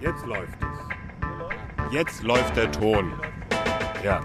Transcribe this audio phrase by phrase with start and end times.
[0.00, 1.92] Jetzt läuft es.
[1.92, 3.12] Jetzt läuft der Ton.
[4.04, 4.20] Ja.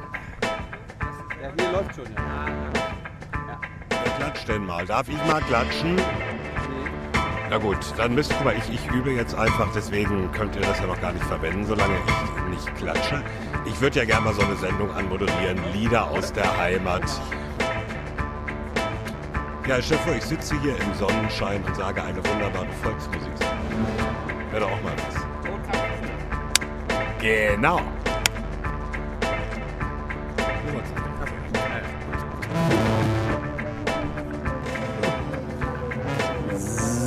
[1.41, 2.45] Ja, hier läuft schon, ja.
[3.89, 4.85] Wer klatscht denn mal?
[4.85, 5.95] Darf ich mal klatschen?
[7.49, 10.79] Na gut, dann müsst guck mal, ich, ich übe jetzt einfach, deswegen könnt ihr das
[10.79, 13.21] ja noch gar nicht verwenden, solange ich nicht klatsche.
[13.65, 17.03] Ich würde ja gerne mal so eine Sendung anmoderieren, Lieder aus der Heimat.
[19.67, 23.31] Ja, Chef, ich sitze hier im Sonnenschein und sage eine wunderbare Volksmusik.
[24.51, 24.93] Wäre doch auch mal.
[27.21, 28.00] Genau.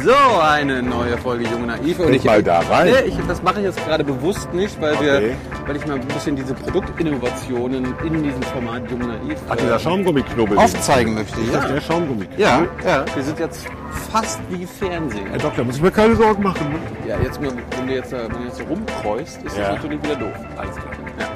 [0.05, 1.99] So, eine neue Folge Junge Naiv.
[1.99, 2.87] Und Guck mal da rein.
[2.93, 5.35] Nee, ich, das mache ich jetzt gerade bewusst nicht, weil, wir, Okay.
[5.67, 10.59] weil ich mal ein bisschen diese Produktinnovationen in diesem Format Junge Naiv Ach, dieser Schaumgummiknubbel.
[10.59, 11.37] aufzeigen möchte.
[11.53, 11.69] Das Ja.
[11.71, 12.27] der Schaumgummi?
[12.37, 13.67] ja, ja, wir sind jetzt
[14.13, 15.27] fast wie Fernsehen.
[15.31, 16.69] Herr Doktor, muss ich mir keine Sorgen machen.
[16.71, 17.09] ne?
[17.09, 19.69] Ja, jetzt, wenn du jetzt, äh, wenn du jetzt rumkreust, ist Ja.
[19.69, 20.33] das natürlich wieder doof.
[20.59, 20.93] Alles klar.
[21.19, 21.27] Ja.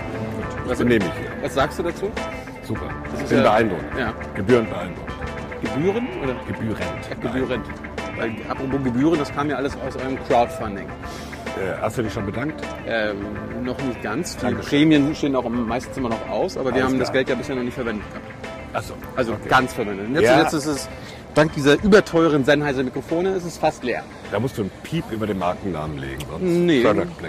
[0.66, 1.02] Was nehme ich?
[1.42, 2.10] Was sagst du dazu?
[2.64, 2.82] Super.
[3.04, 3.98] Das Ich ist bin ja- beeindruckt.
[3.98, 4.12] Ja.
[4.34, 5.12] Gebührend beeindruckt.
[5.62, 6.34] Gebühren oder?
[6.46, 7.22] Gebührend.
[7.22, 7.64] Gebührend.
[8.18, 10.86] Weil, apropos Gebühren, das kam ja alles aus eurem Crowdfunding.
[10.86, 12.62] Äh, hast du dich schon bedankt?
[12.86, 13.16] Ähm,
[13.64, 14.36] noch nicht ganz.
[14.36, 14.68] Die Dankeschön.
[14.68, 17.24] Prämien stehen auch meistens immer noch aus, aber wir Alles haben das klar.
[17.24, 18.26] Geld ja bisher noch nicht verwendet gehabt.
[18.74, 18.94] Achso.
[19.16, 19.48] Also Okay.
[19.48, 20.06] ganz verwendet.
[20.08, 20.40] Und Jetzt, Ja.
[20.42, 20.88] jetzt ist es,
[21.34, 24.02] dank dieser überteuren Sennheiser Mikrofone, ist es fast leer.
[24.30, 26.18] Da musst du einen Piep über den Markennamen legen.
[26.30, 26.84] Sonst Nee,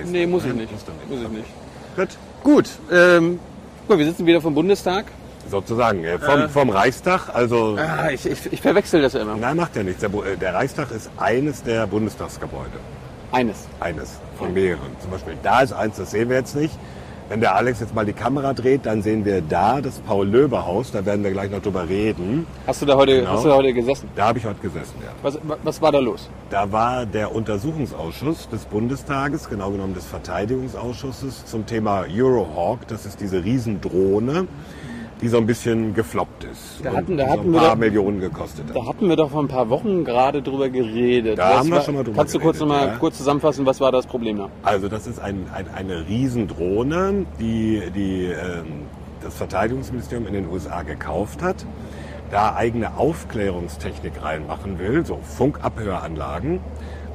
[0.05, 0.71] nee muss ich Nein, nicht.
[1.09, 1.45] Muss ich nicht.
[1.95, 2.09] Gut.
[2.43, 3.39] Gut, ähm,
[3.87, 5.05] gut, wir sitzen wieder vom Bundestag.
[5.49, 6.03] Sozusagen.
[6.03, 7.77] äh, Vom, vom Reichstag, also.
[7.77, 9.35] Ah, ich, ich, ich verwechsel das immer.
[9.35, 9.99] Nein, macht ja nichts.
[10.01, 12.79] Der, äh, der Reichstag ist eines der Bundestagsgebäude.
[13.31, 13.67] Eines.
[13.79, 14.91] Eines von mehreren.
[15.01, 16.73] Zum Beispiel da ist eins, das sehen wir jetzt nicht.
[17.29, 20.91] Wenn der Alex jetzt mal die Kamera dreht, dann sehen wir da das Paul-Löbe-Haus.
[20.91, 22.47] Da werden wir gleich noch drüber reden.
[22.65, 23.33] Hast du da heute, Genau.
[23.33, 24.09] hast du da heute gesessen?
[24.15, 25.09] Da habe ich heute gesessen, ja.
[25.21, 26.27] Was, was war da los?
[26.49, 32.87] Da war der Untersuchungsausschuss des Bundestages, genau genommen des Verteidigungsausschusses, zum Thema Eurohawk.
[32.87, 34.47] Das ist diese Riesendrohne,
[35.21, 36.79] die so ein bisschen gefloppt ist.
[36.83, 38.75] Da hatten- da hatten so ein wir paar doch- Millionen gekostet hat.
[38.75, 41.37] Da hatten wir doch vor ein paar Wochen gerade drüber geredet.
[41.37, 42.97] Da Was haben wir war, schon mal drüber Kannst du kurz geredet, noch mal ja.
[42.97, 44.49] kurz zusammenfassen, was war das Problem da?
[44.63, 48.83] Also das ist ein, ein, eine Riesendrohne, die, die ähm,
[49.21, 51.65] das Verteidigungsministerium in den USA gekauft hat,
[52.31, 56.59] da eigene Aufklärungstechnik reinmachen will, so Funkabhöranlagen.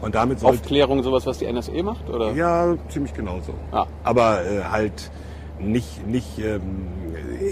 [0.03, 2.10] Und damit sollte Aufklärung, sowas, was die NSA macht?
[2.10, 2.32] Oder?
[2.32, 3.54] Ja, ziemlich genauso.
[3.72, 3.86] Ah.
[4.03, 5.10] Aber äh, halt
[5.59, 6.60] nicht, nicht ähm,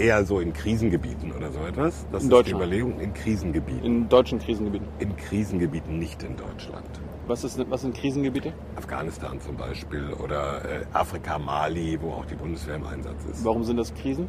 [0.03, 2.05] eher so in Krisengebieten oder so etwas.
[2.11, 2.47] Das In ist Deutschland?
[2.47, 3.83] die Überlegung in Krisengebieten.
[3.83, 4.87] In deutschen Krisengebieten.
[4.99, 6.85] In Krisengebieten nicht in Deutschland.
[7.25, 8.51] Was, ist, was sind Krisengebiete?
[8.75, 13.45] Afghanistan zum Beispiel oder äh, Afrika, Mali, wo auch die Bundeswehr im Einsatz ist.
[13.45, 14.27] Warum sind das Krisen?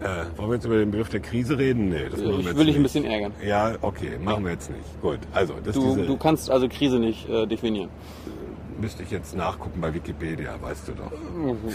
[0.00, 1.90] Äh, wollen wir jetzt über den Begriff der Krise reden?
[1.90, 3.32] Nee, das machen wir Ich jetzt will dich ein bisschen ärgern.
[3.46, 5.00] Ja, okay, machen wir jetzt nicht.
[5.02, 7.90] Gut, also das Du, diese, du kannst also Krise nicht äh, definieren.
[8.80, 11.12] Müsste ich jetzt nachgucken bei Wikipedia, weißt du doch.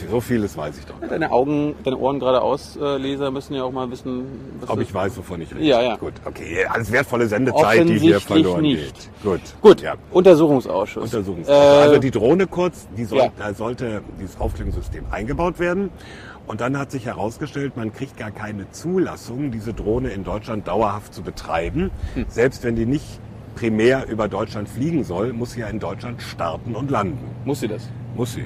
[0.09, 0.99] So vieles weiß ich doch.
[0.99, 1.11] nicht.
[1.11, 4.25] Deine Augen, deine Ohren geradeaus, äh, Leser müssen ja auch mal wissen,
[4.59, 5.63] was Ob ich weiß, wovon ich rede.
[5.63, 5.95] Ja, ja.
[5.95, 8.93] Gut, okay, alles wertvolle Sendezeit, die hier verloren nicht.
[8.93, 9.09] geht.
[9.23, 9.95] Gut, Gut, Ja.
[10.11, 11.03] Untersuchungsausschuss.
[11.03, 11.77] Untersuchungsausschuss.
[11.77, 13.31] Äh, also die Drohne kurz, die soll, ja.
[13.37, 15.89] da sollte dieses Aufklärungssystem eingebaut werden.
[16.47, 21.13] Und dann hat sich herausgestellt, man kriegt gar keine Zulassung, diese Drohne in Deutschland dauerhaft
[21.13, 21.89] zu betreiben.
[22.13, 22.25] Hm.
[22.29, 23.19] Selbst wenn die nicht
[23.55, 27.17] primär über Deutschland fliegen soll, muss sie ja in Deutschland starten und landen.
[27.45, 27.89] muss sie das?
[28.15, 28.45] Muss sie.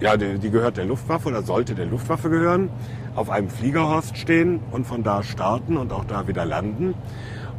[0.00, 2.70] Ja, die, die gehört der Luftwaffe oder sollte der Luftwaffe gehören,
[3.16, 6.94] auf einem Fliegerhorst stehen und von da starten und auch da wieder landen.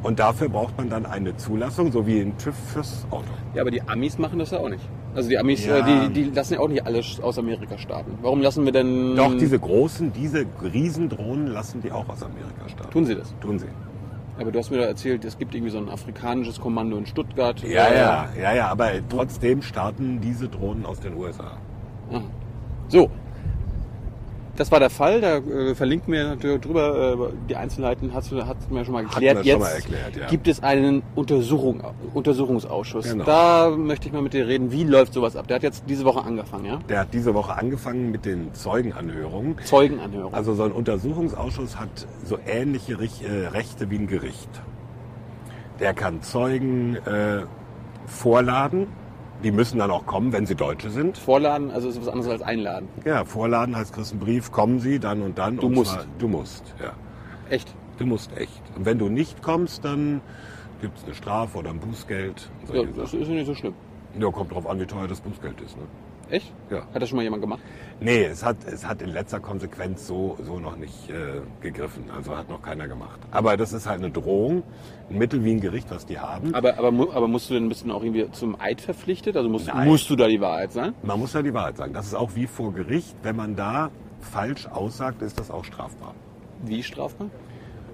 [0.01, 3.25] Und dafür braucht man dann eine Zulassung, so wie ein TÜV fürs Auto.
[3.53, 4.87] Ja, aber die Amis machen das ja auch nicht.
[5.13, 5.79] Also die Amis, Ja.
[5.79, 8.13] äh, die, die lassen ja auch nicht alles aus Amerika starten.
[8.21, 9.17] Warum lassen wir denn...
[9.17, 12.91] Doch, diese großen, diese Riesendrohnen lassen die auch aus Amerika starten.
[12.91, 13.33] Tun sie das?
[13.41, 13.65] Tun sie.
[14.39, 17.61] Aber du hast mir da erzählt, es gibt irgendwie so ein afrikanisches Kommando in Stuttgart.
[17.61, 21.57] Ja, Äh, ja, ja, ja, aber trotzdem starten diese Drohnen aus den USA.
[22.11, 22.21] aha.
[22.87, 23.09] So.
[24.59, 28.45] Das war der Fall, da äh, verlinken wir natürlich drüber äh, die Einzelheiten, hast du,
[28.45, 30.27] hast du mir schon mal wir Jetzt schon mal erklärt, ja.
[30.27, 31.81] gibt es einen Untersuchung,
[32.13, 33.09] Untersuchungsausschuss.
[33.09, 33.23] Genau.
[33.23, 35.47] Da möchte ich mal mit dir reden, wie läuft sowas ab?
[35.47, 36.79] Der hat jetzt diese Woche angefangen, ja?
[36.89, 39.55] Der hat diese Woche angefangen mit den Zeugenanhörungen.
[39.63, 40.33] Zeugenanhörung.
[40.33, 44.49] Also so ein Untersuchungsausschuss hat so ähnliche Rich- äh, Rechte wie ein Gericht.
[45.79, 47.43] Der kann Zeugen äh,
[48.07, 48.87] vorladen.
[49.43, 51.17] Die müssen dann auch kommen, wenn sie Deutsche sind.
[51.17, 52.89] Vorladen, also ist was anderes als einladen.
[53.05, 55.57] Ja, vorladen heißt, kriegst einen Brief, kommen sie dann und dann.
[55.57, 55.93] Du und musst.
[55.93, 56.91] Zwar, du musst, ja.
[57.49, 57.73] Echt?
[57.97, 58.61] Du musst echt.
[58.75, 60.21] Und wenn du nicht kommst, dann
[60.81, 62.49] gibt es eine Strafe oder ein Bußgeld.
[62.73, 63.73] Ja, das ist ja nicht so schlimm.
[64.17, 65.77] Ja, kommt drauf an, wie teuer das Bußgeld ist.
[65.77, 65.83] Ne?
[66.29, 66.51] Echt?
[66.69, 66.83] Ja.
[66.93, 67.61] Hat das schon mal jemand gemacht?
[67.99, 72.03] Nee, es hat, es hat in letzter Konsequenz so, so noch nicht äh, gegriffen.
[72.15, 73.19] Also hat noch keiner gemacht.
[73.31, 74.63] Aber das ist halt eine Drohung,
[75.09, 76.53] ein Mittel wie ein Gericht, was die haben.
[76.53, 79.35] Aber, aber, aber musst du denn ein bisschen auch irgendwie zum Eid verpflichtet?
[79.37, 79.87] Also musst, Nein.
[79.87, 80.93] musst du da die Wahrheit sagen?
[81.01, 81.93] Man muss ja die Wahrheit sagen.
[81.93, 83.15] Das ist auch wie vor Gericht.
[83.23, 83.89] Wenn man da
[84.21, 86.13] falsch aussagt, ist das auch strafbar.
[86.63, 87.29] Wie strafbar?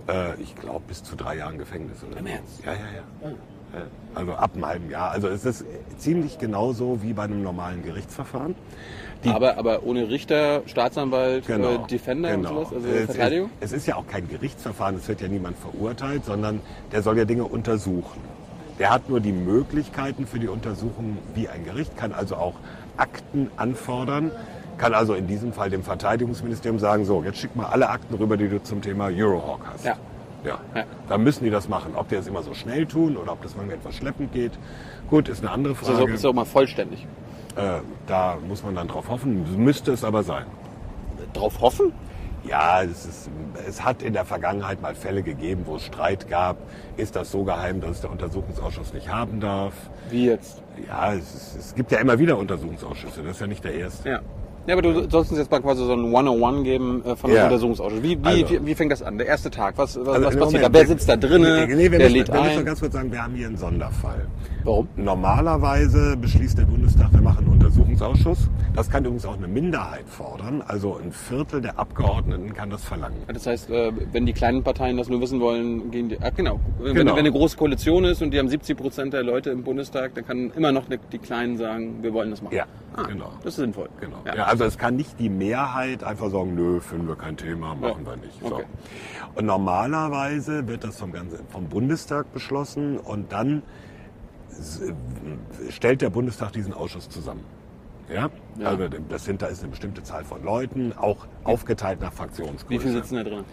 [0.08, 2.04] Äh, ich glaube bis zu drei Jahren Gefängnis.
[2.04, 2.28] Oder Im.
[2.28, 2.64] Ernst?
[2.66, 3.30] Ja, ja, ja.
[3.30, 3.36] Äh,
[4.14, 5.12] Also ab einem halben Jahr.
[5.12, 5.66] Also es ist
[5.98, 8.56] ziemlich genauso wie bei einem normalen Gerichtsverfahren.
[9.24, 11.84] Die- aber, aber ohne Richter, Staatsanwalt, Genau.
[11.84, 12.50] äh, Defender genau.
[12.50, 12.74] und sowas?
[12.76, 13.50] Also es, Verteidigung?
[13.60, 16.62] Ist, es ist ja auch kein Gerichtsverfahren, es wird ja niemand verurteilt, sondern
[16.92, 18.22] der soll ja Dinge untersuchen.
[18.80, 22.56] Der hat nur die Möglichkeiten für die Untersuchung wie ein Gericht, kann also auch
[22.98, 24.32] Akten anfordern,
[24.78, 28.36] kann also in diesem Fall dem Verteidigungsministerium sagen, so, jetzt schick mal alle Akten rüber,
[28.38, 29.86] die du zum Thema Eurohawk hast.
[29.86, 29.96] Ja.
[30.46, 30.60] Ja.
[30.76, 30.84] Ja.
[31.10, 31.94] Dann müssen die das machen.
[31.96, 34.52] Ob die das immer so schnell tun oder ob das manchmal etwas schleppend geht,
[35.10, 36.14] gut, ist eine andere Ist Frage.
[36.14, 37.06] ist das auch mal vollständig?
[37.56, 39.64] Äh, da muss man dann drauf hoffen.
[39.64, 40.46] Müsste es aber sein.
[41.34, 41.92] Drauf hoffen?
[42.48, 43.30] Ja, es, ist,
[43.68, 46.58] es hat in der Vergangenheit mal Fälle gegeben, wo es Streit gab.
[46.96, 49.74] Ist das so geheim, dass es der Untersuchungsausschuss nicht haben darf?
[50.10, 50.62] Wie jetzt?
[50.88, 53.24] Ja, es, ist, es gibt ja immer wieder Untersuchungsausschüsse.
[53.24, 54.10] Das ist ja nicht der erste.
[54.10, 54.20] Ja.
[54.68, 57.38] Ja, aber du sollst uns jetzt mal quasi so ein 101 geben äh, von dem
[57.38, 57.44] Ja.
[57.46, 58.02] Untersuchungsausschuss.
[58.02, 58.50] Wie, wie, Also.
[58.50, 59.18] wie, wie fängt das an?
[59.18, 59.78] Der erste Tag.
[59.78, 60.80] Was, was, Also, was passiert Moment, da?
[60.80, 61.68] Wer sitzt da drinnen?
[61.70, 64.26] Nee, nee, wir müssen, lädt wir müssen ganz kurz sagen, wir haben hier einen Sonderfall.
[64.66, 64.88] Warum?
[64.96, 68.50] Normalerweise beschließt der Bundestag, wir machen einen Untersuchungsausschuss.
[68.74, 70.64] Das kann übrigens auch eine Minderheit fordern.
[70.68, 73.18] Also ein Viertel der Abgeordneten kann das verlangen.
[73.28, 76.20] Das heißt, äh, wenn die kleinen Parteien das nur wissen wollen, gehen die.
[76.20, 76.60] Ah, genau.
[76.80, 77.12] Wenn, Genau.
[77.12, 80.26] wenn eine große Koalition ist und die haben 70 Prozent der Leute im Bundestag, dann
[80.26, 82.56] kann immer noch die, Kleinen sagen, wir wollen das machen.
[82.56, 82.66] Ja,
[82.96, 83.30] Ah, genau.
[83.44, 83.90] Das ist sinnvoll.
[84.02, 84.18] Genau.
[84.26, 84.36] Ja.
[84.36, 84.44] Ja.
[84.46, 88.12] also es kann nicht die Mehrheit einfach sagen, nö, finden wir kein Thema, machen Ja.
[88.12, 88.40] wir nicht.
[88.42, 88.56] So.
[88.56, 88.64] Okay.
[89.36, 93.62] Und normalerweise wird das vom, ganzen, vom Bundestag beschlossen und dann
[95.70, 97.44] stellt der Bundestag diesen Ausschuss zusammen.
[98.10, 98.30] Ja?
[98.60, 98.70] Ja.
[98.70, 102.70] Also das sind, da ist eine bestimmte Zahl von Leuten, auch aufgeteilt nach Fraktionsgröße.
[102.70, 103.44] Wie viele sitzen da drin?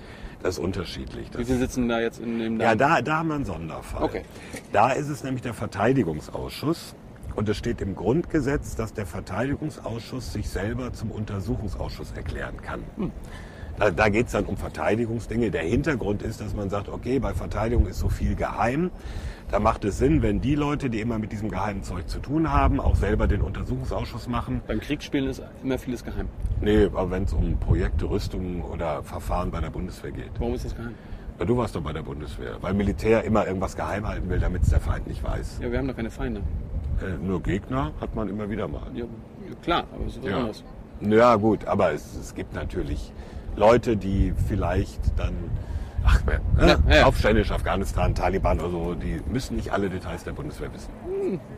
[0.43, 1.28] Das ist unterschiedlich.
[1.28, 4.02] Wie Das viele sitzen da jetzt in dem ja, da, da haben wir einen Sonderfall.
[4.02, 4.22] Okay.
[4.72, 6.94] Da ist es nämlich der Verteidigungsausschuss.
[7.34, 12.82] Und es steht im Grundgesetz, dass der Verteidigungsausschuss sich selber zum Untersuchungsausschuss erklären kann.
[12.96, 13.10] Hm.
[13.79, 15.51] Da, da geht es dann um Verteidigungsdinge.
[15.51, 18.91] Der Hintergrund ist, dass man sagt, okay, bei Verteidigung ist so viel geheim.
[19.51, 22.51] Da macht es Sinn, wenn die Leute, die immer mit diesem geheimen Zeug zu tun
[22.53, 24.63] haben, auch selber den Untersuchungsausschuss machen.
[24.67, 26.29] Beim Kriegsspielen ist immer vieles geheim.
[26.61, 30.31] Nee, aber wenn es um Projekte, Rüstungen oder Verfahren bei der Bundeswehr geht.
[30.39, 30.95] Warum ist das geheim?
[31.39, 34.63] Ja, du warst doch bei der Bundeswehr, weil Militär immer irgendwas geheim halten will, damit
[34.63, 35.59] es der Feind nicht weiß.
[35.61, 36.41] Ja, wir haben doch keine Feinde.
[37.01, 38.83] Äh, nur Gegner hat man immer wieder mal.
[38.95, 40.37] Ja, ja klar, aber es ist was Ja.
[40.39, 40.65] anderes.
[41.01, 43.13] Ja gut, aber es, es gibt natürlich
[43.56, 45.34] Leute, die vielleicht dann,
[46.04, 47.04] ach, äh, Ja, ja.
[47.06, 50.90] aufständisch, Afghanistan, Taliban oder so, die müssen nicht alle Details der Bundeswehr wissen.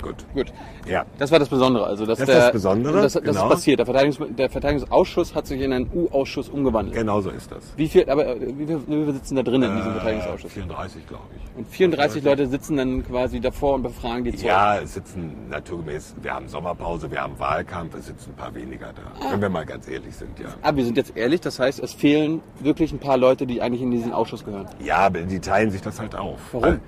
[0.02, 0.16] Gut.
[0.34, 0.52] Gut.
[0.88, 1.04] Ja.
[1.18, 1.86] Das war das Besondere.
[1.86, 3.44] Also, dass Das ist der, das Besondere, Das, das genau.
[3.44, 3.78] ist passiert.
[3.78, 6.96] Der, Verteidigungs, der Verteidigungsausschuss hat sich in einen U-Ausschuss umgewandelt.
[6.96, 7.72] Genau so ist das.
[7.76, 10.52] Wie viel, aber äh, wie viel, wie viel sitzen da drin in diesem Äh, Verteidigungsausschuss?
[10.52, 11.58] 34, glaube ich.
[11.58, 14.46] Und 34 Leute sitzen dann quasi davor und befragen die Zeugen.
[14.48, 18.92] Ja, es sitzen naturgemäß, wir haben Sommerpause, wir haben Wahlkampf, es sitzen ein paar weniger
[18.92, 19.30] da.
[19.30, 20.46] Wenn wir mal ganz ehrlich sind, ja.
[20.62, 23.82] Aber wir sind jetzt ehrlich, das heißt, es fehlen wirklich ein paar Leute, die eigentlich
[23.82, 24.66] in diesen Ausschuss gehören.
[24.84, 26.38] Ja, aber die teilen sich das halt auf.
[26.52, 26.64] Warum?
[26.64, 26.80] Weil,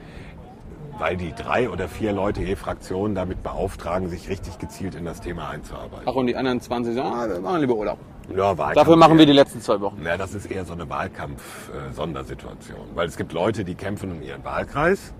[0.99, 5.21] weil die drei oder vier Leute je Fraktion damit beauftragen, sich richtig gezielt in das
[5.21, 6.05] Thema einzuarbeiten.
[6.07, 7.99] Ach, und die anderen 20 sagen, ah, wir machen lieber Urlaub.
[8.35, 10.03] Ja, Wahlkampf Dafür machen wir eher- die letzten zwei Wochen.
[10.05, 12.89] Ja, das ist eher so eine Wahlkampf-Sondersituation.
[12.95, 15.13] Weil es gibt Leute, die kämpfen um ihren Wahlkreis.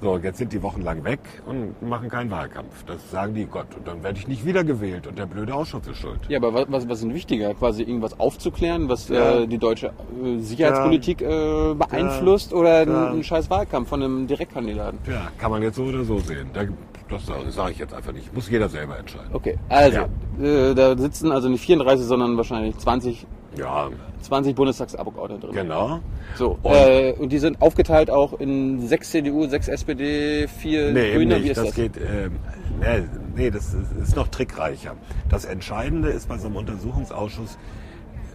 [0.00, 2.84] So, jetzt sind die wochenlang weg und machen keinen Wahlkampf.
[2.86, 5.96] Das sagen die, Gott, und dann werde ich nicht wiedergewählt und der blöde Ausschuss ist
[5.96, 6.20] schuld.
[6.28, 7.52] Ja, aber was, was, was ist denn wichtiger?
[7.54, 9.40] Quasi irgendwas aufzuklären, was Ja.
[9.40, 13.10] äh, die deutsche äh, Sicherheitspolitik äh, beeinflusst oder ein, Ja.
[13.10, 15.00] ein scheiß Wahlkampf von einem Direktkandidaten?
[15.10, 16.48] Ja, kann man jetzt so oder so sehen.
[16.54, 16.62] Da,
[17.10, 18.32] das sage ich jetzt einfach nicht.
[18.32, 19.30] Muss jeder selber entscheiden.
[19.32, 19.98] Okay, also,
[20.40, 20.44] Ja.
[20.70, 23.26] äh, da sitzen also nicht 34, sondern wahrscheinlich 20,
[23.58, 23.88] Ja,
[24.22, 25.54] 20 Bundestagsabgeordnete drin.
[25.56, 26.00] genau.
[26.36, 31.08] So, Und- äh, und die sind aufgeteilt auch in sechs CDU, sechs SPD, vier Nee,
[31.10, 31.36] eben Grüne.
[31.36, 31.50] Wie nicht.
[31.50, 31.74] ist Das das?
[31.74, 32.36] geht, ähm,
[32.80, 33.02] nee,
[33.36, 34.94] nee, das ist, ist noch trickreicher.
[35.28, 37.58] Das Entscheidende ist bei so einem Untersuchungsausschuss,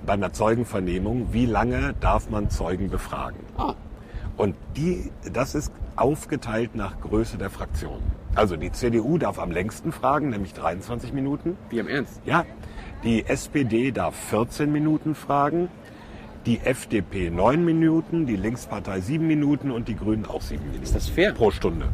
[0.06, 3.40] bei einer Zeugenvernehmung, wie lange darf man Zeugen befragen?
[3.58, 3.74] Ah,
[4.36, 8.00] Und die, das ist aufgeteilt nach Größe der Fraktion.
[8.36, 11.56] Also die CDU darf am längsten fragen, nämlich 23 Minuten.
[11.70, 12.20] wie im Ernst?
[12.26, 12.44] Ja,
[13.04, 15.70] die SPD darf 14 Minuten fragen,
[16.46, 20.84] die FDP 9 Minuten, die Linkspartei 7 Minuten und die Grünen auch 7 Minuten.
[20.84, 21.32] Ist das fair?
[21.34, 21.88] Pro Stunde.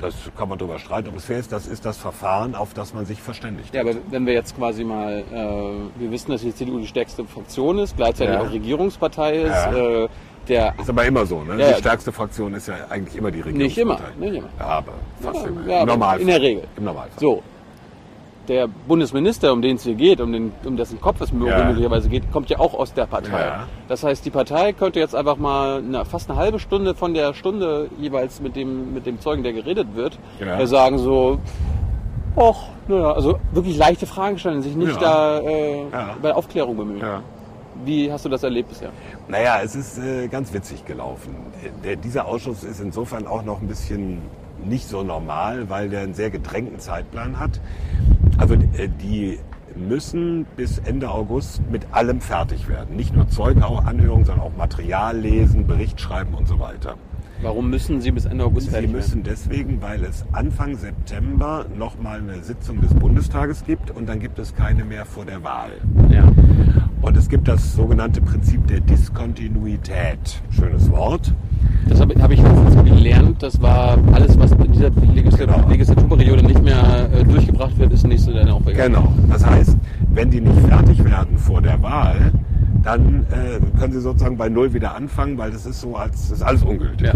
[0.00, 1.52] Das kann man darüber streiten, ob es fair ist.
[1.52, 3.72] Das ist das Verfahren, auf das man sich verständigt.
[3.74, 7.24] Ja, aber wenn wir jetzt quasi mal, äh, wir wissen, dass die CDU die stärkste
[7.24, 8.42] Fraktion ist, gleichzeitig Ja.
[8.42, 9.72] auch Regierungspartei ist, Ja.
[10.04, 10.08] äh,
[10.48, 11.58] der Ist aber immer so, ne?
[11.58, 14.18] Ja, die stärkste Fraktion ist ja eigentlich immer die Nicht immer, Regierungspartei.
[14.20, 14.48] nicht immer.
[14.58, 14.92] Ja, aber
[15.22, 15.80] fast immer.
[15.80, 16.20] Im Normalfall.
[16.20, 16.64] in der Regel.
[16.76, 17.18] Im Normalfall.
[17.20, 17.42] So.
[18.48, 21.64] Der Bundesminister, um den es hier geht, um, den, um dessen Kopf es Ja.
[21.64, 23.40] möglicherweise geht, kommt ja auch aus der Partei.
[23.40, 23.66] Ja.
[23.88, 27.32] Das heißt, die Partei könnte jetzt einfach mal na, fast eine halbe Stunde von der
[27.32, 31.38] Stunde jeweils mit dem, mit dem Zeugen, der geredet wird, äh, sagen so,
[32.36, 35.40] och, naja, also wirklich leichte Fragen stellen, sich nicht Ja.
[35.40, 35.84] da äh,
[36.20, 37.02] bei Aufklärung bemühen.
[37.84, 38.90] Wie hast du das erlebt bisher?
[39.26, 41.34] Naja, es ist äh, ganz witzig gelaufen.
[41.82, 44.22] Der, dieser Ausschuss ist insofern auch noch ein bisschen
[44.64, 47.60] nicht so normal, weil der einen sehr gedrängten Zeitplan hat.
[48.38, 49.38] Also äh, die
[49.76, 52.96] müssen bis Ende August mit allem fertig werden.
[52.96, 56.96] Nicht nur Zeugenanhörungen, sondern auch Material lesen, Bericht schreiben und so weiter.
[57.42, 62.20] Warum müssen Sie bis Ende August Sie fertig müssen deswegen, weil es Anfang September nochmal
[62.20, 65.72] eine Sitzung des Bundestages gibt und dann gibt es keine mehr vor der Wahl.
[66.08, 66.12] werden?
[66.12, 66.32] Ja.
[67.02, 70.42] Und es gibt das sogenannte Prinzip der Diskontinuität.
[70.50, 71.34] Schönes Wort.
[71.88, 73.42] Das habe hab ich letztens gelernt.
[73.42, 75.68] Das war alles, was in dieser Genau.
[75.68, 78.76] Legislaturperiode nicht mehr äh, durchgebracht wird, ist nächste deine Aufgabe.
[78.76, 79.12] Genau.
[79.30, 79.76] Das heißt,
[80.12, 82.32] wenn die nicht fertig werden vor der Wahl,
[82.82, 86.38] dann äh, können sie sozusagen bei Null wieder anfangen, weil das ist so, als das
[86.38, 87.06] ist alles ungültig.
[87.08, 87.14] Ja.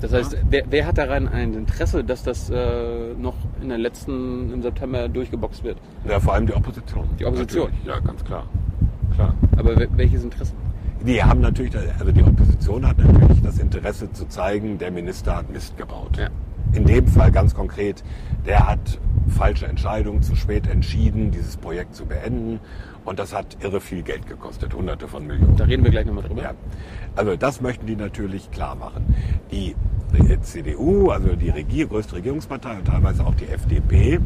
[0.00, 4.52] Das heißt, wer, wer hat daran ein Interesse, dass das äh, noch in der letzten,
[4.52, 5.76] im September durchgeboxt wird?
[6.08, 7.04] Ja, vor allem die Opposition.
[7.18, 7.70] Die Opposition.
[7.70, 7.86] Natürlich.
[7.86, 8.44] Ja, ganz klar.
[9.14, 9.34] Klar.
[9.56, 10.52] Aber wel- welches Interesse?
[11.06, 15.50] Die haben natürlich, also die Opposition hat natürlich das Interesse zu zeigen, der Minister hat
[15.50, 16.16] Mist gebaut.
[16.16, 16.28] Ja.
[16.72, 18.02] In dem Fall ganz konkret,
[18.46, 22.58] der hat falsche Entscheidungen zu spät entschieden, dieses Projekt zu beenden.
[23.04, 25.56] Und das hat irre viel Geld gekostet, hunderte von Millionen.
[25.56, 26.42] Da reden wir gleich nochmal drüber.
[26.42, 26.54] Ja.
[27.16, 29.14] Also das möchten die natürlich klar machen.
[29.50, 29.74] Die
[30.14, 34.20] äh, CDU, also die Regier größte Regierungspartei und teilweise auch die FDP,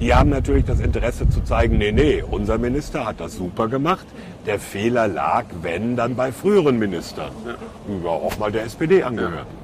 [0.00, 4.06] die haben natürlich das Interesse zu zeigen, nee, nee, unser Minister hat das super gemacht.
[4.46, 7.32] Der Fehler lag, wenn, dann bei früheren Ministern.
[8.04, 9.46] Ja, auch mal der SPD angehört.
[9.50, 9.59] So.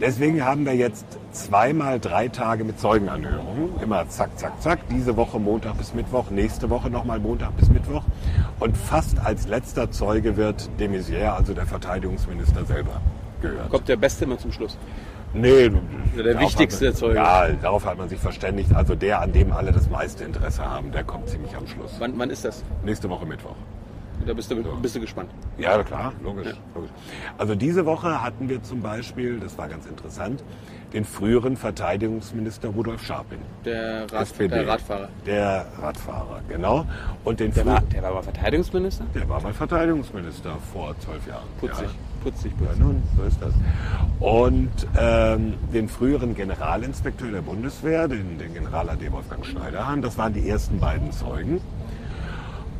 [0.00, 3.80] Deswegen haben wir jetzt zweimal drei Tage mit Zeugenanhörungen.
[3.80, 4.80] Immer zack, zack, zack.
[4.90, 8.02] Diese Woche Montag bis Mittwoch, nächste Woche nochmal Montag bis Mittwoch.
[8.58, 13.00] Und fast als letzter Zeuge wird de Maizière, also der Verteidigungsminister selber,
[13.40, 13.70] gehört.
[13.70, 14.76] Kommt der Beste immer zum Schluss.
[15.32, 15.70] Nee,
[16.16, 17.16] der darauf wichtigste man, Zeuge.
[17.16, 18.74] Ja, darauf hat man sich verständigt.
[18.74, 21.96] Also der, an dem alle das meiste Interesse haben, der kommt ziemlich am Schluss.
[21.98, 22.62] Wann, wann ist das?
[22.84, 23.56] Nächste Woche Mittwoch.
[24.26, 25.30] Da bist du, bist du gespannt.
[25.58, 26.90] Ja, klar, logisch, logisch.
[27.36, 30.42] Also diese Woche hatten wir zum Beispiel, das war ganz interessant,
[30.92, 33.40] den früheren Verteidigungsminister Rudolf Scharping.
[33.64, 34.48] Der, Rad, SPD.
[34.54, 35.08] der Radfahrer.
[35.26, 36.86] Der Radfahrer, genau.
[37.24, 39.04] Und den Der war, der war aber Verteidigungsminister?
[39.14, 41.44] der war mal Verteidigungsminister vor zwölf Jahren.
[41.60, 41.88] Putzig,
[42.22, 42.58] putzig, Ja.
[42.58, 42.78] putzig.
[42.78, 43.52] Ja, nun, so ist das.
[44.20, 50.32] Und ähm, den früheren Generalinspekteur der Bundeswehr, den, den General AD Wolfgang Schneiderhahn, das waren
[50.32, 51.60] die ersten beiden Zeugen.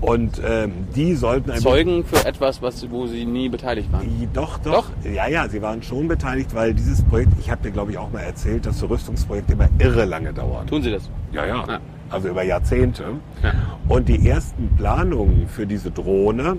[0.04, 4.02] Und ähm, die sollten ein Zeugen für etwas, was, wo sie nie beteiligt waren.
[4.02, 7.70] Die- Doch, doch, Ja, ja, sie waren schon beteiligt, weil dieses Projekt, ich habe dir
[7.70, 10.66] glaube ich auch mal erzählt, dass so Rüstungsprojekte immer irre lange dauern.
[10.66, 11.08] Tun sie das?
[11.32, 11.64] Ja, ja.
[11.66, 11.80] Ja.
[12.10, 13.04] Also über Jahrzehnte.
[13.42, 13.52] Ja.
[13.88, 16.58] Und die ersten Planungen für diese Drohne,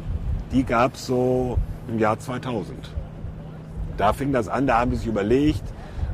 [0.52, 2.76] die gab es so im Jahr 2000.
[3.98, 5.62] Da fing das an, da haben die sich überlegt,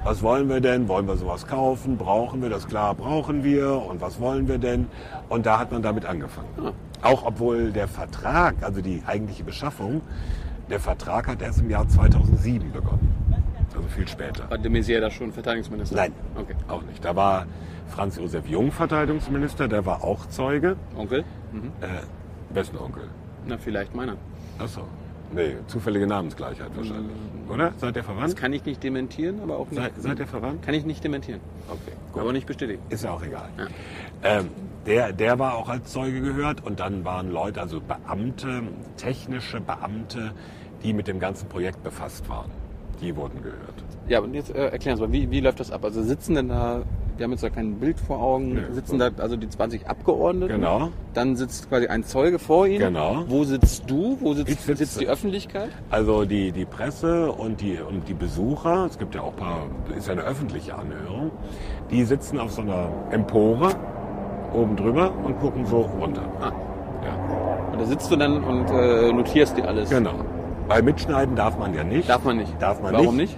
[0.04, 0.88] was wollen wir denn?
[0.88, 1.98] Wollen wir sowas kaufen?
[1.98, 2.68] Brauchen wir das?
[2.68, 3.72] Klar, brauchen wir.
[3.88, 4.88] Und was wollen wir denn?
[5.30, 6.48] Und da hat man damit angefangen.
[6.60, 6.72] Ah.
[7.08, 10.02] Auch obwohl der Vertrag, also die eigentliche Beschaffung,
[10.70, 13.14] der Vertrag hat erst im Jahr 2007 begonnen.
[13.76, 14.50] Also viel später.
[14.50, 15.96] War de Maizière da schon Verteidigungsminister?
[15.96, 16.56] Nein, Okay.
[16.68, 17.04] auch nicht.
[17.04, 17.46] Da war
[17.88, 20.76] Franz Josef Jung Verteidigungsminister, der war auch Zeuge.
[20.98, 21.24] Onkel?
[21.52, 21.72] Mhm.
[21.82, 23.04] Äh, wessen Onkel?
[23.48, 24.16] Na, vielleicht meiner.
[24.60, 24.82] Achso.
[25.34, 27.16] Nee, zufällige Namensgleichheit wahrscheinlich.
[27.50, 27.72] Oder?
[27.78, 28.36] Seid ihr Das verwandt?
[28.36, 29.82] kann ich nicht dementieren, aber auch nicht.
[29.82, 30.62] Seid, seid ihr verwandt?
[30.64, 31.40] Kann ich nicht dementieren.
[31.70, 32.82] Okay, Aber nicht bestätigen.
[32.90, 33.50] Ist ja auch egal.
[33.58, 33.68] Ja.
[34.24, 34.50] Ähm,
[34.86, 38.64] der, der war auch als Zeuge gehört und dann waren Leute, also Beamte,
[38.98, 40.32] technische Beamte,
[40.84, 42.50] die mit dem ganzen Projekt befasst waren.
[43.02, 43.84] Die wurden gehört.
[44.08, 45.84] Ja, und jetzt äh, erklären Sie mal, wie, wie läuft das ab?
[45.86, 46.82] Also sitzen denn da,
[47.22, 49.10] wir haben jetzt da kein Bild vor Augen, Nee, sitzen so.
[49.10, 50.56] da also die 20 Abgeordneten?
[50.56, 50.90] Genau.
[51.14, 52.80] Dann sitzt quasi ein Zeuge vor Ihnen.
[52.80, 53.26] Genau.
[53.28, 54.18] Wo sitzt du?
[54.22, 55.70] Wo sitzt, sitze- sitzt die Öffentlichkeit?
[55.92, 59.60] Also die, die Presse und die, und die Besucher, es gibt ja auch ein paar,
[59.96, 61.30] ist ja eine öffentliche Anhörung,
[61.92, 63.70] die sitzen auf so einer Empore
[64.52, 66.24] oben drüber und gucken so runter.
[66.42, 66.52] Ah.
[67.06, 69.92] Ja, Und da sitzt du dann und äh, notierst dir alles.
[69.92, 70.16] genau.
[70.68, 72.10] Bei Mitschneiden darf man ja nicht.
[72.10, 72.60] Darf man nicht.
[72.60, 73.38] Darf man Warum nicht.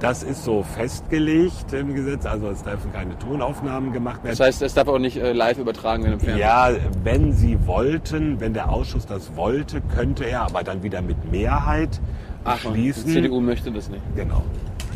[0.00, 4.30] Das ist so festgelegt im Gesetz, also es dürfen keine Tonaufnahmen gemacht werden.
[4.36, 6.40] Das heißt, es darf auch nicht äh, live übertragen werden im Fernsehen.
[6.40, 6.70] Ja,
[7.04, 12.00] wenn Sie wollten, wenn der Ausschuss das wollte, könnte er aber dann wieder mit Mehrheit
[12.44, 13.06] Ach, und beschließen.
[13.06, 14.02] die CDU möchte das nicht.
[14.16, 14.42] Genau.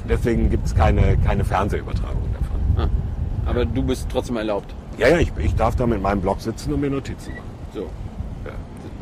[0.08, 2.88] Deswegen gibt es keine, keine Fernsehübertragung davon.
[2.88, 3.50] Ah.
[3.50, 4.74] Aber du bist trotzdem erlaubt.
[4.96, 7.44] Ja, ja, ich, ich darf da mit meinem Blog sitzen und mir Notizen machen.
[7.74, 7.90] So.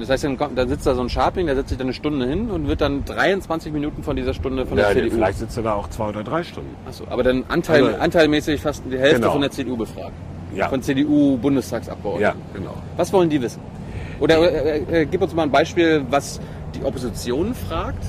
[0.02, 2.50] Das heißt, dann, sitzt da so ein Scharping, der setzt sich dann eine Stunde hin
[2.50, 5.10] und wird dann 23 Minuten von dieser Stunde von der Ja, CDU.
[5.14, 6.74] vielleicht sitzt du da auch zwei oder drei Stunden.
[6.88, 9.32] Achso, aber dann Anteil, Also- anteilmäßig fast die Hälfte Genau.
[9.32, 10.12] von der CDU befragt.
[10.54, 10.68] Ja.
[10.68, 12.20] Von CDU-Bundestagsabgeordneten.
[12.36, 12.74] Ja, genau.
[12.96, 13.60] Was wollen die wissen?
[14.20, 16.40] Oder äh, äh, gib uns mal ein Beispiel, was
[16.74, 18.04] die Opposition fragt.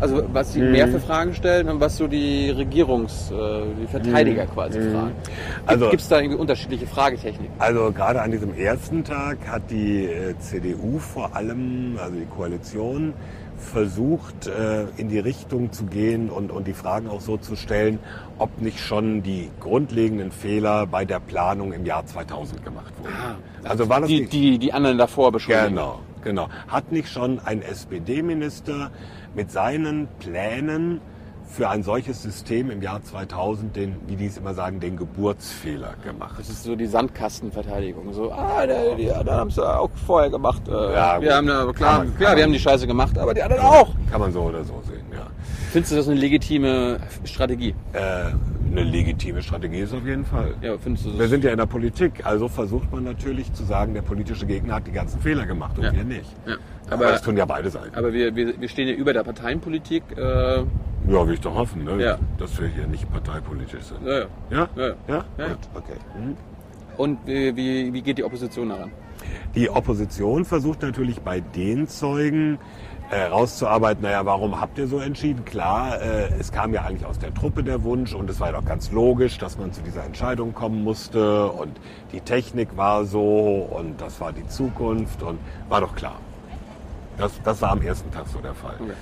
[0.00, 0.72] Also was sie Mhm.
[0.72, 5.08] mehr für Fragen stellen und was so die Regierungs-, äh, die Verteidiger quasi fragen.
[5.08, 5.66] Mhm.
[5.66, 7.54] Also- Gibt es da irgendwie unterschiedliche Fragetechniken?
[7.58, 13.12] Also gerade an diesem ersten Tag hat die äh, CDU vor allem, also die Koalition,
[13.60, 17.98] versucht äh, in die Richtung zu gehen und, und die Fragen auch so zu stellen,
[18.38, 23.12] ob nicht schon die grundlegenden Fehler bei der Planung im Jahr 2000 gemacht wurden.
[23.64, 25.70] also war das Die, die, die anderen davor beschuldigen.
[25.70, 26.48] Genau, genau.
[26.68, 28.92] Hat nicht schon ein SPD-Minister
[29.38, 31.00] mit seinen Plänen
[31.46, 35.94] für ein solches System im Jahr 2000 den, wie die es immer sagen, den Geburtsfehler
[36.04, 36.34] gemacht?
[36.40, 38.12] Das ist so die Sandkastenverteidigung.
[38.12, 40.62] So, ah, die anderen haben es ja auch vorher gemacht.
[40.66, 41.36] Äh, Ja, wir gut.
[41.36, 43.90] haben da, klar, man- klar, wir haben die Scheiße gemacht, aber die anderen auch.
[44.10, 45.28] Kann man so oder so sehen, ja.
[45.70, 47.74] Findest du das eine legitime Strategie?
[47.92, 48.32] Äh,
[48.70, 50.54] eine legitime Strategie ist auf jeden Fall.
[50.62, 51.18] Ja, findest du das?
[51.18, 54.74] Wir sind ja in der Politik, also versucht man natürlich zu sagen, der politische Gegner
[54.76, 55.92] hat die ganzen Fehler gemacht und Ja.
[55.92, 56.30] wir nicht.
[56.46, 56.54] ja.
[56.86, 57.94] Aber, aber, das tun ja beide Seiten.
[57.94, 60.02] aber wir, wir, wir stehen ja über der Parteienpolitik.
[60.16, 60.64] Äh, ja,
[61.06, 62.02] will ich doch hoffen, ne?
[62.02, 62.18] Ja.
[62.38, 64.04] dass wir hier nicht parteipolitisch sind.
[64.06, 64.26] ja, ja.
[64.50, 64.68] Ja?
[64.76, 64.94] Ja, ja.
[65.08, 65.24] Ja?
[65.38, 65.92] Ja, Gut, okay.
[66.18, 66.36] Mhm.
[66.96, 68.90] Und wie, wie, wie geht die Opposition daran?
[69.54, 72.58] Die Opposition versucht natürlich bei den Zeugen
[73.10, 75.44] äh, rauszuarbeiten, naja, warum habt ihr so entschieden?
[75.44, 78.60] Klar, äh, es kam ja eigentlich aus der Truppe der Wunsch und es war ja
[78.60, 81.78] doch ganz logisch, dass man zu dieser Entscheidung kommen musste und
[82.12, 85.38] die Technik war so und das war die Zukunft und
[85.68, 86.16] war doch klar.
[87.16, 88.76] Das, das war am ersten Tag so der Fall.
[88.80, 88.92] Okay.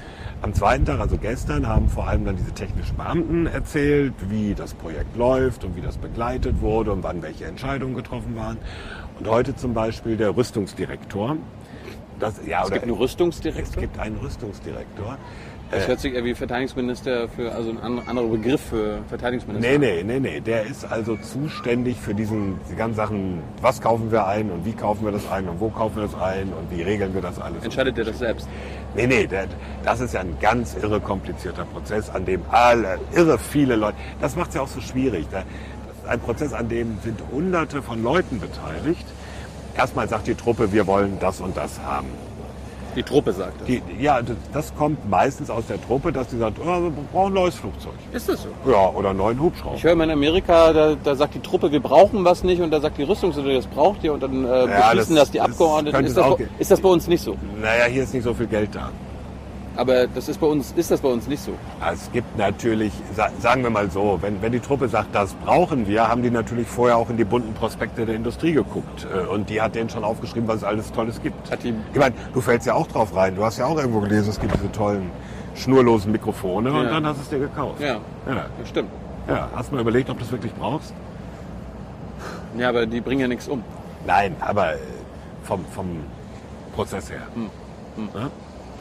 [0.42, 4.74] Am zweiten Tag, also gestern, haben vor allem dann diese technischen Beamten erzählt, wie das
[4.74, 8.58] Projekt läuft und wie das begleitet wurde und wann welche Entscheidungen getroffen waren.
[9.18, 11.36] Und heute zum Beispiel der Rüstungsdirektor.
[12.18, 13.80] Das, ja, Es gibt einen es Rüstungsdirektor.
[13.82, 15.18] gibt einen Rüstungsdirektor.
[15.70, 19.78] Das Äh, hört sich eher wie Verteidigungsminister für, also ein an- anderer Begriff für Verteidigungsminister.
[19.78, 20.40] Nee, nee, nee, nee.
[20.40, 24.72] Der ist also zuständig für diesen, die ganzen Sachen, was kaufen wir ein und wie
[24.72, 27.40] kaufen wir das ein und wo kaufen wir das ein und wie regeln wir das
[27.40, 27.64] alles.
[27.64, 28.48] Entscheidet der das selbst?
[28.94, 29.46] Nee, nee, der,
[29.84, 34.36] das ist ja ein ganz irre komplizierter Prozess, an dem alle, irre viele Leute, das
[34.36, 35.26] macht es ja auch so schwierig.
[35.32, 39.04] Da- Das ist ein Prozess, an dem sind hunderte von Leuten beteiligt.
[39.76, 42.08] Erstmal sagt die Truppe, wir wollen das und das haben.
[42.94, 43.66] Die Truppe sagt das.
[43.66, 44.20] Die, ja,
[44.54, 47.92] das- kommt meistens aus der Truppe, dass die sagt, oh, wir brauchen ein neues Flugzeug.
[48.10, 48.48] Ist das so?
[48.70, 49.76] Ja, oder einen neuen Hubschrauber.
[49.76, 52.70] Ich höre immer in Amerika, da, da sagt die Truppe, wir brauchen was nicht und
[52.70, 55.40] da sagt die Rüstungsindustrie, das braucht ihr und dann äh, Ja, beschließen das- das, die
[55.42, 56.04] Abgeordneten.
[56.06, 57.36] Ist das, auch ist das bei uns nicht so?
[57.60, 58.90] Naja, hier ist nicht so viel Geld da.
[59.76, 61.52] Aber das ist bei uns, ist das bei uns nicht so.
[61.92, 65.86] Es gibt natürlich, sa- sagen wir mal so, wenn, wenn die Truppe sagt, das brauchen
[65.86, 69.06] wir, haben die natürlich vorher auch in die bunten Prospekte der Industrie geguckt.
[69.14, 71.50] Äh, Und die hat denen schon aufgeschrieben, was es alles Tolles gibt.
[71.50, 73.36] Hat die, Ich meine, du fällst ja auch drauf rein.
[73.36, 75.10] Du hast ja auch irgendwo gelesen, es gibt diese tollen
[75.54, 76.90] schnurlosen Mikrofone und Ja.
[76.92, 77.80] dann hast du es dir gekauft.
[77.80, 77.94] ja,
[78.26, 78.46] Ja.
[78.58, 78.90] das stimmt.
[79.28, 79.48] ja.
[79.54, 80.92] Hast du mal überlegt, ob du es wirklich brauchst?
[82.56, 83.62] Ja, aber die bringen ja nichts um.
[84.06, 84.78] Nein, aber äh,
[85.42, 85.86] vom, vom
[86.74, 87.20] Prozess her.
[87.34, 87.50] Hm.
[88.14, 88.30] Ja?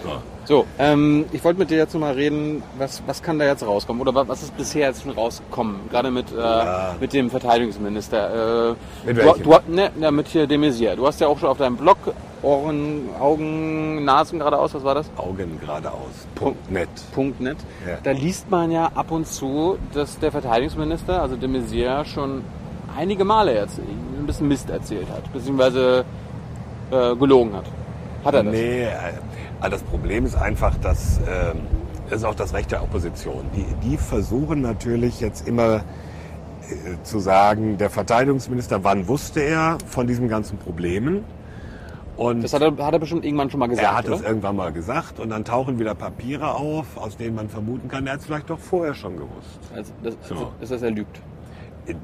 [0.06, 0.12] So.
[0.48, 4.00] So, ähm, ich wollte mit dir jetzt mal reden, was, was kann da jetzt rauskommen?
[4.00, 5.89] Oder wa- was ist bisher jetzt schon rausgekommen?
[5.89, 6.63] Gerade mit, äh,
[7.00, 8.70] mit dem Verteidigungsminister.
[8.70, 9.44] Äh, Mit du, welchem?
[9.44, 10.96] du, ne, ne, mit hier de Maizière.
[10.96, 11.98] Du hast ja auch schon auf deinem Blog
[12.44, 15.10] Ohren, Augen, Nasen geradeaus, was war das?
[15.18, 16.28] Augen geradeaus.
[16.36, 16.89] Punkt net.
[17.15, 17.58] Punkt net.
[17.88, 17.98] Ja.
[18.04, 22.44] Da liest man ja ab und zu, dass der Verteidigungsminister, also de Maizière, schon
[22.96, 26.06] einige Male jetzt ein bisschen Mist erzählt hat, beziehungsweise
[26.91, 27.65] äh, gelogen hat.
[28.26, 28.54] Hat er das?
[28.54, 31.60] Nee, äh, das Problem ist einfach, dass ähm,
[32.10, 33.46] das ist auch das Recht der Opposition.
[33.56, 40.08] Die, die versuchen natürlich jetzt immer äh, zu sagen, der Verteidigungsminister, wann wusste er von
[40.08, 41.24] diesen ganzen Problemen?
[42.18, 44.56] Und Das hat er, hat er bestimmt irgendwann schon mal gesagt, er hat es irgendwann
[44.56, 48.20] mal gesagt und dann tauchen wieder Papiere auf, aus denen man vermuten kann, er hat
[48.22, 49.60] es vielleicht doch vorher schon gewusst.
[49.76, 50.36] Also, das, So.
[50.36, 51.20] also, ist das er lügt.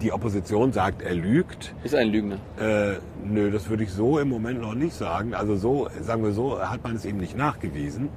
[0.02, 1.74] Die Opposition sagt, er lügt.
[1.84, 2.36] Ist ein Lügner.
[2.60, 5.34] Äh, nö, das würde ich so im Moment noch nicht sagen.
[5.34, 8.10] Also so, sagen wir so, hat man es ihm nicht nachgewiesen.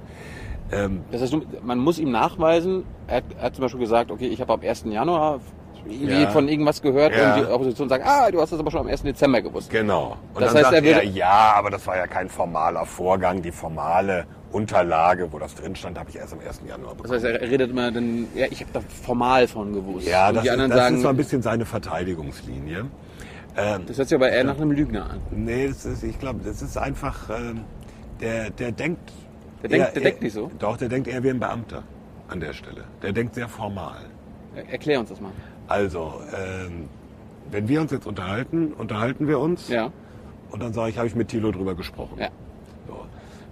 [0.73, 4.27] Ähm, Das heißt, man muss ihm nachweisen, er hat, er hat zum Beispiel gesagt, okay,
[4.29, 4.85] ich habe am 1.
[4.85, 5.41] Januar
[5.89, 6.31] Ja.
[6.31, 7.35] von irgendwas gehört Ja.
[7.35, 9.03] und die Opposition sagt, ah, du hast das aber schon am 1.
[9.03, 9.71] Dezember gewusst.
[9.71, 10.17] Genau.
[10.35, 12.87] Und Das dann heißt, sagt er er, würde- ja, aber das war ja kein formaler
[12.87, 13.43] Vorgang.
[13.43, 16.61] Die formale Unterlage, wo das drin stand, habe ich erst am 1.
[16.67, 17.15] Januar Das bekommen.
[17.15, 20.07] heißt, er redet immer dann, ja, ich habe da formal von gewusst.
[20.07, 22.87] ja, und das, die anderen ist, das sagen, ist so ein bisschen seine Verteidigungslinie.
[23.57, 25.21] Ähm, das hört sich aber eher nach einem Lügner an.
[25.31, 27.61] nee, das ist, ich glaube, das ist einfach, ähm,
[28.21, 29.13] der, der denkt...
[29.63, 30.51] Der denkt- eher- der denkt nicht so?
[30.59, 31.83] Doch, der denkt eher wie ein Beamter
[32.29, 32.85] an der Stelle.
[33.03, 33.97] Der denkt sehr formal.
[34.57, 35.31] Er- Erklär uns das mal.
[35.69, 36.89] Also, ähm,
[37.51, 39.69] wenn wir uns jetzt unterhalten, unterhalten wir uns.
[39.69, 39.91] Ja,
[40.51, 42.19] Und dann sage ich, habe ich mit Thilo drüber gesprochen.
[42.19, 42.29] ja.
[42.87, 43.07] So.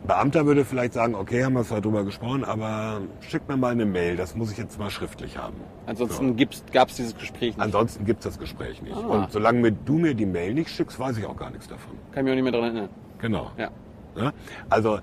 [0.07, 3.87] Beamter würde vielleicht sagen, okay, haben wir zwar drüber gesprochen, aber schick mir mal eine
[3.87, 5.55] Mail, das muss ich jetzt mal schriftlich haben.
[5.87, 6.37] Ansonsten
[6.73, 7.61] gab es dieses Gespräch nicht.
[7.61, 8.97] Ansonsten gibt es das Gespräch nicht.
[8.97, 9.07] Ah.
[9.07, 11.93] Und solange mir, du mir die Mail nicht schickst, weiß ich auch gar nichts davon.
[12.11, 12.91] Kann ich mich auch nicht mehr daran erinnern.
[13.21, 13.53] Genau.
[13.57, 13.71] Ja.
[14.17, 14.33] Ja?
[14.69, 14.99] Also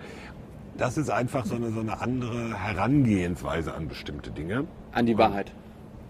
[0.77, 4.65] das ist einfach so eine, so eine andere Herangehensweise an bestimmte Dinge.
[4.91, 5.51] An die Wahrheit.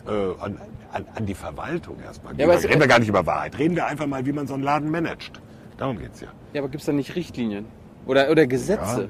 [0.10, 0.58] Äh, an,
[0.92, 2.36] an, an die Verwaltung erstmal.
[2.38, 3.58] Ja, es- reden wir gar nicht über Wahrheit.
[3.58, 5.40] Reden wir einfach mal, wie man so einen Laden managt.
[5.78, 6.28] Darum geht's ja.
[6.54, 7.66] Ja, aber gibt es da nicht Richtlinien?
[8.06, 9.02] Oder, oder Gesetze?
[9.04, 9.08] Ja,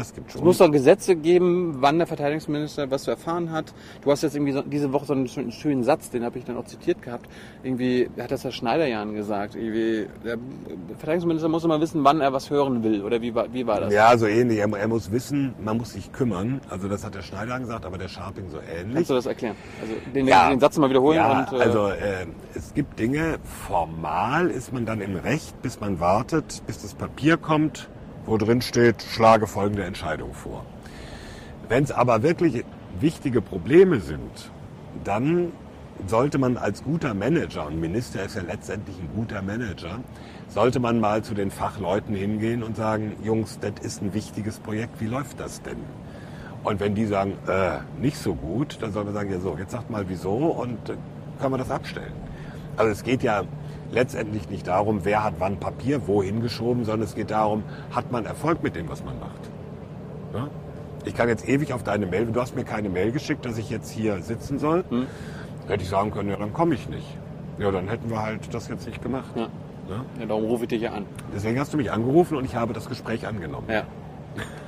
[0.00, 0.40] es gibt schon.
[0.40, 3.72] Es muss doch Gesetze geben, wann der Verteidigungsminister was zu erfahren hat.
[4.02, 6.44] Du hast jetzt irgendwie so, diese Woche so einen schönen, schönen Satz, den habe ich
[6.44, 7.28] dann auch zitiert gehabt.
[7.62, 9.54] Irgendwie hat das Herr Schneiderjan gesagt.
[9.54, 10.38] Irgendwie, der
[10.98, 13.02] Verteidigungsminister muss immer wissen, wann er was hören will.
[13.02, 13.92] Oder wie war, wie war das?
[13.92, 14.58] ja, so ähnlich.
[14.58, 16.60] Er, er muss wissen, man muss sich kümmern.
[16.70, 18.94] Also das hat der Schneider gesagt, aber der Scharping so ähnlich.
[18.94, 19.56] Kannst du das erklären?
[19.80, 20.50] Also den, Ja.
[20.50, 21.16] den Satz mal wiederholen.
[21.16, 25.80] Ja, und, äh, also äh, es gibt Dinge, formal ist man dann im Recht, bis
[25.80, 27.88] man wartet, bis das Papier kommt,
[28.26, 30.64] wo drin steht, schlage folgende Entscheidung vor.
[31.68, 32.64] Wenn es aber wirklich
[33.00, 34.50] wichtige Probleme sind,
[35.02, 35.52] dann
[36.06, 40.00] sollte man als guter Manager, und Minister ist ja letztendlich ein guter Manager,
[40.48, 45.00] sollte man mal zu den Fachleuten hingehen und sagen, Jungs, das ist ein wichtiges Projekt,
[45.00, 45.78] wie läuft das denn?
[46.64, 49.72] Und wenn die sagen, äh, nicht so gut, dann soll man sagen, ja so, jetzt
[49.72, 50.96] sagt mal wieso und äh,
[51.38, 52.12] können wir das abstellen.
[52.76, 53.44] Also es geht ja
[53.90, 58.26] letztendlich nicht darum, wer hat wann Papier wohin geschoben, sondern es geht darum, hat man
[58.26, 59.40] Erfolg mit dem, was man macht.
[60.32, 60.48] Ja?
[61.04, 63.70] Ich kann jetzt ewig auf deine Mail, du hast mir keine Mail geschickt, dass ich
[63.70, 64.84] jetzt hier sitzen soll.
[64.88, 65.06] Hm.
[65.68, 67.06] Hätte ich sagen können, ja, dann komme ich nicht.
[67.58, 69.30] Ja, dann hätten wir halt das jetzt nicht gemacht.
[69.36, 69.48] Ja.
[69.88, 70.04] Ja?
[70.18, 71.06] ja, darum rufe ich dich ja an.
[71.34, 73.66] Deswegen hast du mich angerufen und ich habe das Gespräch angenommen.
[73.68, 73.84] Ja.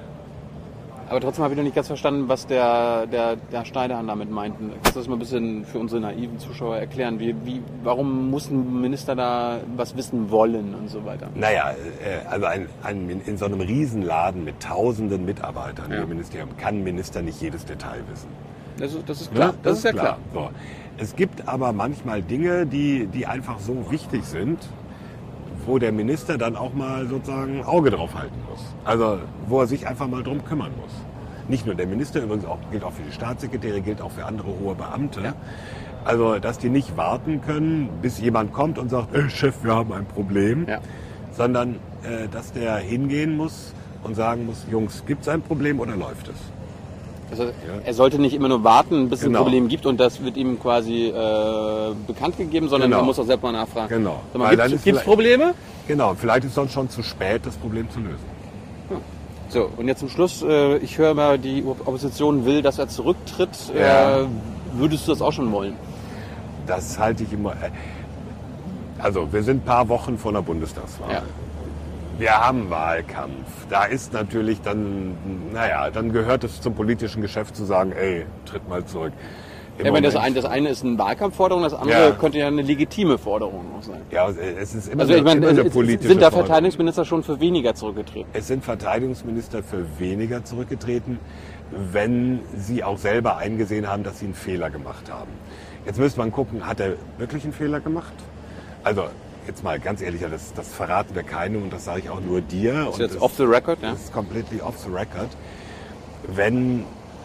[1.08, 4.72] Aber trotzdem habe ich noch nicht ganz verstanden, was der, der, der Schneiderhahn damit meinten.
[4.82, 7.20] Kannst du das mal ein bisschen für unsere naiven Zuschauer erklären?
[7.20, 11.28] Wie, wie, warum muss ein Minister da was wissen wollen und so weiter?
[11.34, 11.70] Naja,
[12.04, 16.02] äh, also ein, ein, in so einem Riesenladen mit tausenden Mitarbeitern Ja.
[16.02, 18.28] im Ministerium kann ein Minister nicht jedes Detail wissen.
[18.78, 19.52] Das ist, das ist klar.
[19.52, 19.58] Ne?
[19.62, 20.18] Das, ist ja klar.
[20.34, 20.50] So.
[20.98, 24.58] Es gibt aber manchmal Dinge, die, die einfach so wichtig sind,
[25.66, 28.60] wo der Minister dann auch mal sozusagen ein Auge drauf halten muss.
[28.84, 30.92] Also wo er sich einfach mal drum kümmern muss.
[31.48, 34.48] Nicht nur der Minister, übrigens auch, gilt auch für die Staatssekretäre, gilt auch für andere
[34.48, 35.20] hohe Beamte.
[35.22, 35.34] Ja.
[36.04, 39.92] Also, dass die nicht warten können, bis jemand kommt und sagt, äh, Chef, wir haben
[39.92, 40.78] ein Problem, Ja.
[41.32, 43.72] sondern äh, dass der hingehen muss
[44.04, 46.36] und sagen muss, Jungs, gibt es ein Problem oder läuft es?
[47.30, 47.44] Also,
[47.84, 49.40] Er sollte nicht immer nur warten, bis es Genau.
[49.40, 51.12] ein Problem gibt und das wird ihm quasi äh,
[52.06, 53.02] bekannt gegeben, sondern Genau.
[53.02, 53.88] er muss auch selbst mal nachfragen.
[53.88, 54.20] Genau.
[54.32, 55.54] Dann Gibt es Probleme?
[55.88, 58.36] Genau, vielleicht ist sonst schon zu spät, das Problem zu lösen.
[59.48, 63.50] So, und jetzt zum Schluss, äh, ich höre mal, die Opposition will, dass er zurücktritt.
[63.78, 64.22] Ja.
[64.22, 64.26] Äh,
[64.72, 65.74] würdest du das auch schon wollen?
[66.66, 67.52] Das halte ich immer.
[67.52, 67.70] äh,
[68.98, 71.10] Also, wir sind ein paar Wochen vor der Bundestagswahl.
[71.12, 71.22] Ja.
[72.18, 73.46] Wir haben Wahlkampf.
[73.68, 75.14] Da ist natürlich dann,
[75.52, 79.12] naja, dann gehört es zum politischen Geschäft zu sagen, ey, tritt mal zurück.
[79.78, 82.10] Im Ja, meine, das, eine, das eine ist eine Wahlkampfforderung, das andere Ja.
[82.12, 84.00] könnte ja eine legitime Forderung auch sein.
[84.10, 86.30] Ja, es ist immer, Also ich eine, immer meine, es- politische sind da.
[86.30, 88.30] Verteidigungsminister schon für weniger zurückgetreten?
[88.32, 91.18] Es sind Verteidigungsminister für weniger zurückgetreten,
[91.92, 95.30] wenn sie auch selber eingesehen haben, dass sie einen Fehler gemacht haben.
[95.84, 98.14] Jetzt müsste man gucken, hat er wirklich einen Fehler gemacht?
[98.82, 99.02] Also
[99.46, 102.40] jetzt mal ganz ehrlich, das, das verraten wir keinem und das sage ich auch nur
[102.40, 102.88] dir.
[102.90, 103.92] Ist jetzt off the record, ja?
[103.92, 105.28] Das ist completely off the record.
[106.28, 106.84] Wenn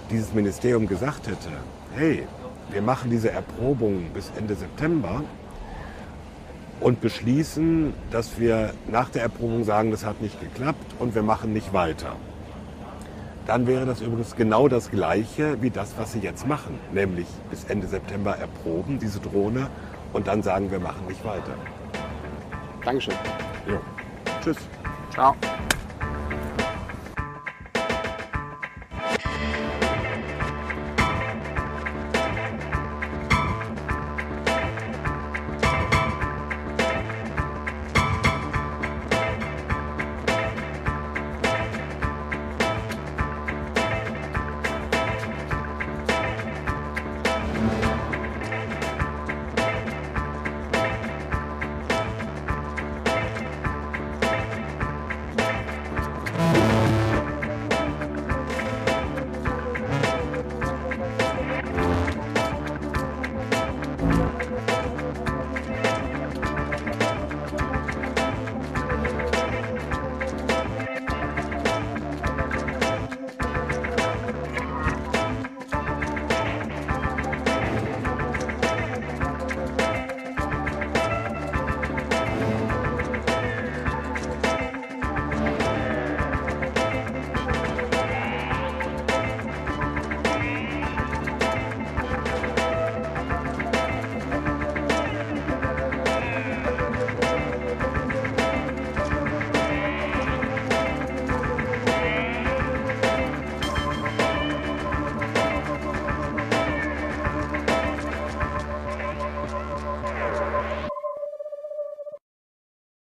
[0.10, 1.50] dieses Ministerium gesagt hätte,
[1.96, 2.28] hey,
[2.72, 5.24] wir machen diese Erprobung bis Ende September
[6.80, 11.54] und beschließen, dass wir nach der Erprobung sagen, das hat nicht geklappt und wir machen
[11.54, 12.16] nicht weiter.
[13.48, 16.80] Dann wäre das übrigens genau das Gleiche wie das, was sie jetzt machen.
[16.94, 19.68] Nämlich bis Ende September erproben, diese Drohne,
[20.14, 21.56] und dann sagen, wir machen nicht weiter.
[22.84, 23.16] Dankeschön.
[23.68, 23.80] Jo.
[24.44, 24.58] Tschüss.
[25.12, 25.36] Ciao.